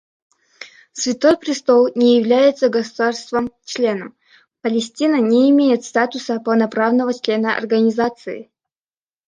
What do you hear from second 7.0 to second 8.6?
члена Организации.